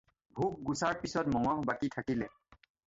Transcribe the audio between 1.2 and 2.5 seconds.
মঙহ বাকী থাকিলে